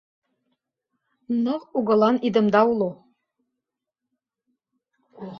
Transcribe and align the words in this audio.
Ныл 1.43 1.61
угылан 1.77 2.15
идымда 2.27 2.61
уло 2.71 2.89